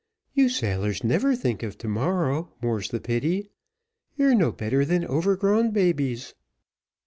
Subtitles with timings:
[0.33, 3.51] "You sailors never think of to morrow, more's the pity.
[4.15, 6.33] You're no better than overgrown babies."